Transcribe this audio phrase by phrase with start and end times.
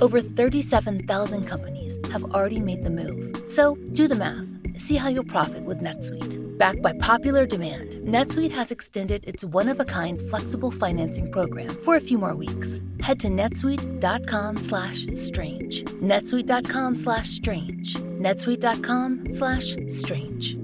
[0.00, 3.50] Over 37,000 companies have already made the move.
[3.50, 4.46] So do the math.
[4.76, 6.58] See how you'll profit with NetSuite.
[6.58, 12.18] Backed by popular demand, NetSuite has extended its one-of-a-kind flexible financing program for a few
[12.18, 12.80] more weeks.
[13.00, 15.84] Head to netsuite.com slash strange.
[15.84, 17.94] netsuite.com slash strange.
[17.94, 20.56] netsuite.com slash strange.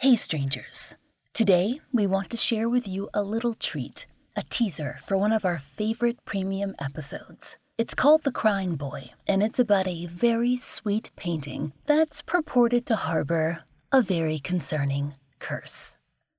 [0.00, 0.94] Hey strangers.
[1.32, 5.44] Today, we want to share with you a little treat, a teaser for one of
[5.44, 7.56] our favorite premium episodes.
[7.78, 12.96] It's called The Crying Boy, and it's about a very sweet painting that's purported to
[12.96, 15.96] harbor a very concerning curse.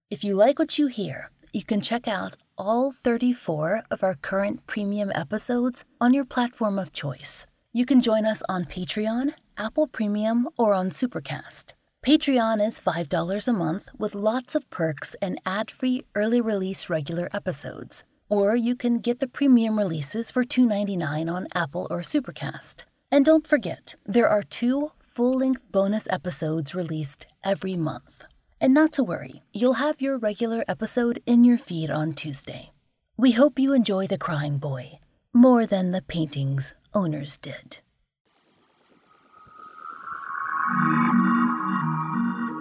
[0.10, 4.68] If you like what you hear, you can check out all 34 of our current
[4.68, 7.46] premium episodes on your platform of choice.
[7.72, 11.74] You can join us on Patreon, Apple Premium, or on Supercast.
[12.06, 17.30] Patreon is $5 a month with lots of perks and ad free early release regular
[17.34, 22.84] episodes or you can get the premium releases for $2.99 on Apple or Supercast.
[23.12, 28.24] And don't forget, there are two full length bonus episodes released every month.
[28.60, 32.72] And not to worry, you'll have your regular episode in your feed on Tuesday.
[33.18, 35.00] We hope you enjoy The Crying Boy
[35.34, 37.80] more than the painting's owners did.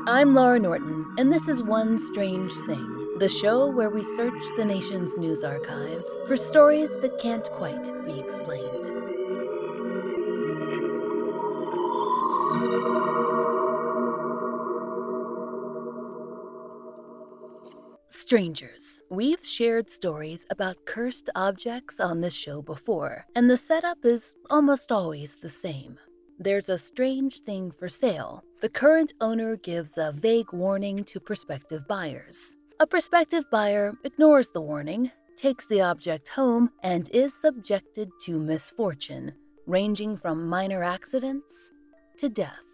[0.06, 4.64] I'm Laura Norton, and this is One Strange Thing the show where we search the
[4.64, 8.90] nation's news archives for stories that can't quite be explained.
[18.10, 19.00] Strangers.
[19.10, 24.92] We've shared stories about cursed objects on this show before, and the setup is almost
[24.92, 25.98] always the same.
[26.38, 28.42] There's a strange thing for sale.
[28.60, 32.56] The current owner gives a vague warning to prospective buyers.
[32.80, 39.32] A prospective buyer ignores the warning, takes the object home, and is subjected to misfortune,
[39.66, 41.70] ranging from minor accidents
[42.16, 42.64] to death.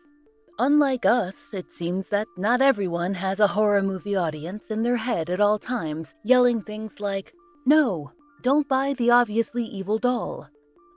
[0.59, 5.29] Unlike us, it seems that not everyone has a horror movie audience in their head
[5.29, 7.35] at all times, yelling things like,
[7.67, 10.49] No, don't buy the obviously evil doll.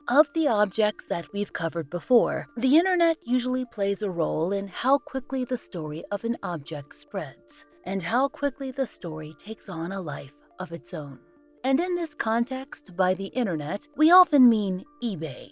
[0.09, 4.97] Of the objects that we've covered before, the internet usually plays a role in how
[4.97, 10.01] quickly the story of an object spreads and how quickly the story takes on a
[10.01, 11.19] life of its own.
[11.63, 15.51] And in this context, by the internet, we often mean eBay,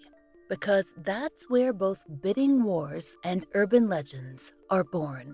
[0.50, 5.34] because that's where both bidding wars and urban legends are born.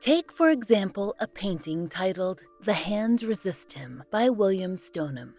[0.00, 5.34] Take, for example, a painting titled The Hands Resist Him by William Stoneham.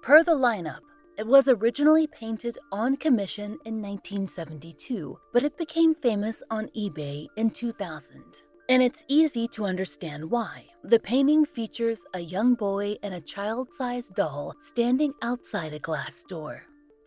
[0.00, 0.82] Per the lineup,
[1.18, 7.50] it was originally painted on commission in 1972, but it became famous on eBay in
[7.50, 8.22] 2000.
[8.68, 10.66] And it's easy to understand why.
[10.84, 16.22] The painting features a young boy and a child sized doll standing outside a glass
[16.28, 16.62] door.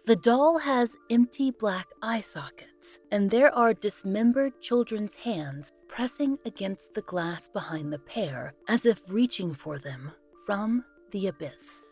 [0.06, 6.96] The doll has empty black eye sockets, and there are dismembered children's hands pressing against
[6.96, 10.12] the glass behind the pair as if reaching for them
[10.46, 11.91] from the abyss.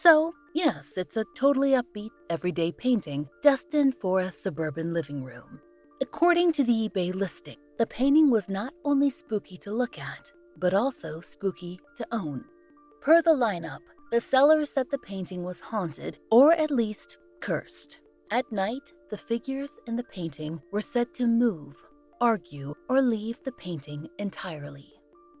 [0.00, 5.58] So, yes, it's a totally upbeat, everyday painting destined for a suburban living room.
[6.00, 10.72] According to the eBay listing, the painting was not only spooky to look at, but
[10.72, 12.44] also spooky to own.
[13.00, 13.80] Per the lineup,
[14.12, 17.98] the seller said the painting was haunted, or at least cursed.
[18.30, 21.74] At night, the figures in the painting were said to move,
[22.20, 24.92] argue, or leave the painting entirely.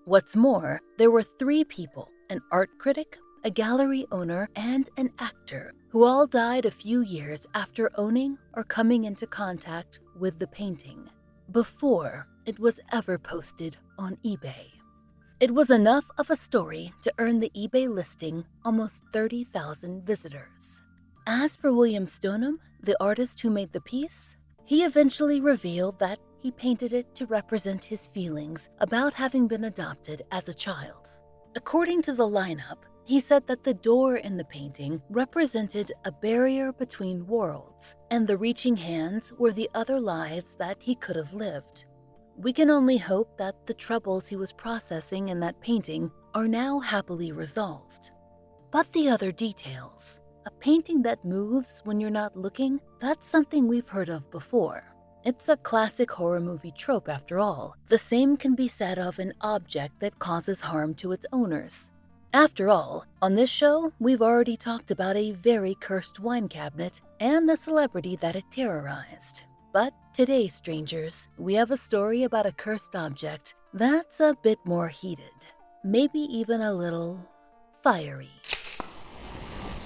[0.04, 5.72] What's more, there were three people an art critic, a gallery owner, and an actor
[5.88, 11.08] who all died a few years after owning or coming into contact with the painting
[11.52, 14.66] before it was ever posted on eBay.
[15.40, 20.82] It was enough of a story to earn the eBay listing almost 30,000 visitors.
[21.26, 26.50] As for William Stoneham, the artist who made the piece, he eventually revealed that he
[26.50, 31.12] painted it to represent his feelings about having been adopted as a child.
[31.56, 32.78] According to the lineup,
[33.08, 38.36] he said that the door in the painting represented a barrier between worlds, and the
[38.36, 41.86] reaching hands were the other lives that he could have lived.
[42.36, 46.80] We can only hope that the troubles he was processing in that painting are now
[46.80, 48.10] happily resolved.
[48.70, 53.88] But the other details a painting that moves when you're not looking that's something we've
[53.88, 54.84] heard of before.
[55.24, 57.74] It's a classic horror movie trope, after all.
[57.88, 61.88] The same can be said of an object that causes harm to its owners.
[62.38, 67.48] After all, on this show, we've already talked about a very cursed wine cabinet and
[67.48, 69.42] the celebrity that it terrorized.
[69.72, 74.86] But today, strangers, we have a story about a cursed object that's a bit more
[74.86, 75.34] heated,
[75.82, 77.18] maybe even a little
[77.82, 78.30] fiery.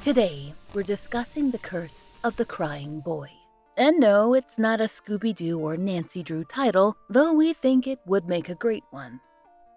[0.02, 3.30] Today, we're discussing the curse of the crying boy.
[3.78, 8.00] And no, it's not a Scooby Doo or Nancy Drew title, though we think it
[8.04, 9.22] would make a great one.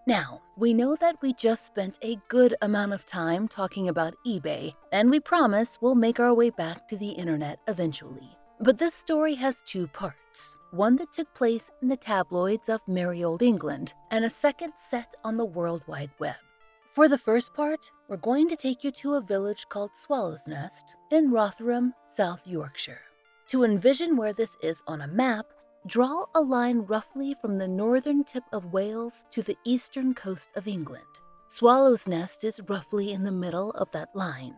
[0.05, 4.73] Now, we know that we just spent a good amount of time talking about eBay,
[4.91, 8.29] and we promise we'll make our way back to the internet eventually.
[8.61, 13.23] But this story has two parts one that took place in the tabloids of merry
[13.23, 16.35] old England, and a second set on the World Wide Web.
[16.87, 21.31] For the first part, we're going to take you to a village called Swallownest in
[21.31, 23.01] Rotherham, South Yorkshire.
[23.47, 25.45] To envision where this is on a map,
[25.87, 30.67] draw a line roughly from the northern tip of Wales to the eastern coast of
[30.67, 31.03] England.
[31.47, 34.55] Swallownest is roughly in the middle of that line.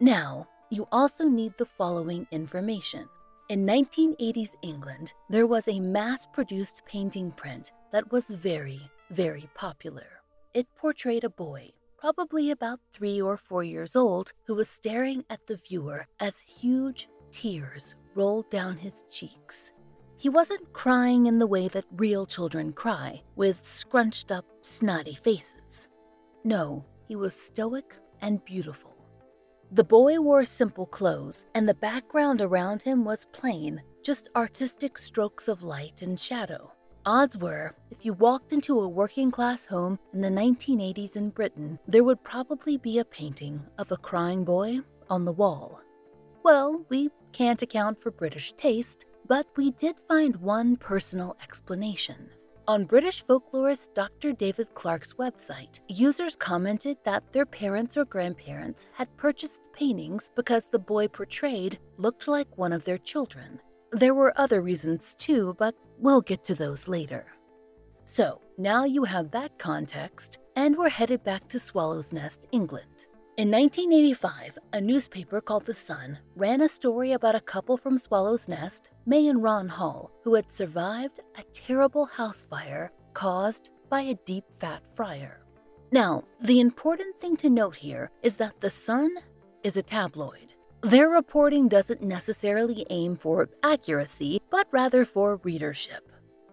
[0.00, 3.08] Now, you also need the following information.
[3.50, 8.80] In 1980s England, there was a mass produced painting print that was very,
[9.10, 10.06] very popular.
[10.54, 15.46] It portrayed a boy, probably about three or four years old, who was staring at
[15.46, 19.72] the viewer as huge tears rolled down his cheeks.
[20.20, 25.88] He wasn't crying in the way that real children cry, with scrunched up, snotty faces.
[26.44, 28.94] No, he was stoic and beautiful.
[29.72, 35.48] The boy wore simple clothes, and the background around him was plain, just artistic strokes
[35.48, 36.70] of light and shadow.
[37.06, 41.78] Odds were, if you walked into a working class home in the 1980s in Britain,
[41.88, 45.80] there would probably be a painting of a crying boy on the wall.
[46.42, 52.30] Well, we can't account for British taste, but we did find one personal explanation.
[52.68, 54.32] On British folklorist Dr.
[54.32, 60.68] David Clarke's website, users commented that their parents or grandparents had purchased the paintings because
[60.68, 63.60] the boy portrayed looked like one of their children.
[63.92, 67.26] There were other reasons too, but we'll get to those later.
[68.04, 73.06] So, now you have that context, and we're headed back to Swallownest, England.
[73.40, 78.90] In 1985, a newspaper called The Sun ran a story about a couple from Swallownest,
[79.06, 84.44] May and Ron Hall, who had survived a terrible house fire caused by a deep
[84.58, 85.40] fat fryer.
[85.90, 89.16] Now, the important thing to note here is that The Sun
[89.64, 90.52] is a tabloid.
[90.82, 96.12] Their reporting doesn't necessarily aim for accuracy, but rather for readership.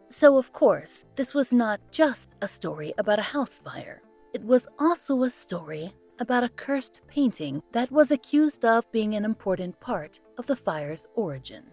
[0.10, 4.02] So, of course, this was not just a story about a house fire.
[4.34, 9.26] It was also a story about a cursed painting that was accused of being an
[9.26, 11.64] important part of the fire's origin.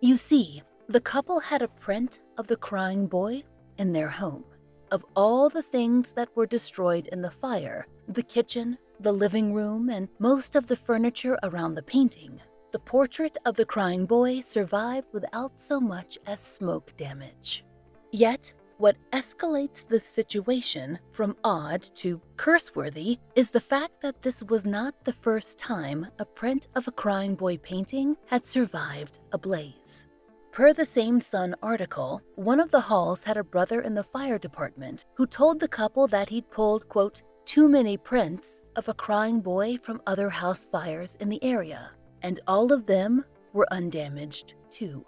[0.00, 3.42] You see, the couple had a print of the crying boy
[3.78, 4.44] in their home.
[4.90, 9.88] Of all the things that were destroyed in the fire, the kitchen, the living room,
[9.88, 15.06] and most of the furniture around the painting, the portrait of the crying boy survived
[15.12, 17.64] without so much as smoke damage.
[18.12, 24.64] Yet, what escalates the situation from odd to curseworthy is the fact that this was
[24.64, 30.06] not the first time a print of a crying boy painting had survived a blaze.
[30.52, 34.38] Per the same Sun article, one of the Halls had a brother in the fire
[34.38, 39.40] department who told the couple that he'd pulled, quote, too many prints of a crying
[39.40, 41.90] boy from other house fires in the area,
[42.22, 45.04] and all of them were undamaged too.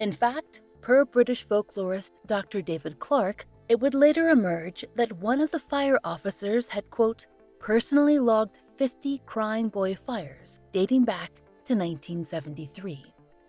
[0.00, 2.60] In fact, Per British folklorist Dr.
[2.60, 7.24] David Clarke, it would later emerge that one of the fire officers had, quote,
[7.58, 11.30] personally logged 50 crying boy fires dating back
[11.64, 13.02] to 1973.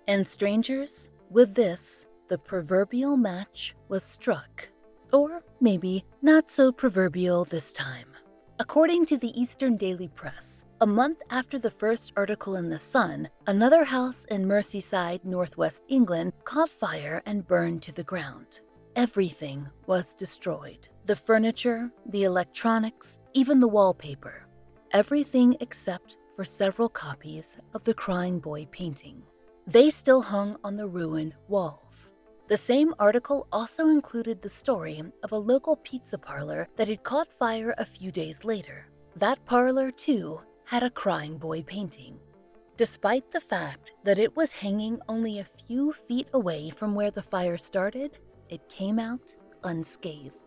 [0.08, 4.70] And strangers, with this, the proverbial match was struck.
[5.12, 8.08] Or maybe not so proverbial this time.
[8.60, 13.30] According to the Eastern Daily Press, a month after the first article in The Sun,
[13.48, 18.60] another house in Merseyside, northwest England, caught fire and burned to the ground.
[18.96, 24.48] Everything was destroyed the furniture, the electronics, even the wallpaper.
[24.92, 29.22] Everything except for several copies of the Crying Boy painting.
[29.68, 32.12] They still hung on the ruined walls.
[32.48, 37.28] The same article also included the story of a local pizza parlor that had caught
[37.40, 38.88] fire a few days later.
[39.16, 42.20] That parlor, too, had a crying boy painting.
[42.78, 47.24] Despite the fact that it was hanging only a few feet away from where the
[47.24, 48.18] fire started,
[48.50, 50.45] it came out unscathed.